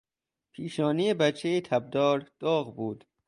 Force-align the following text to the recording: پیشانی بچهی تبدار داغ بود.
پیشانی 0.51 1.13
بچهی 1.13 1.61
تبدار 1.61 2.31
داغ 2.39 2.75
بود. 2.75 3.05